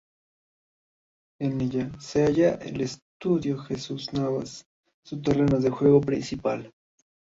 [1.39, 4.65] En ella se halla el Estadio Jesús Navas
[5.05, 6.73] su terreno de juego principal.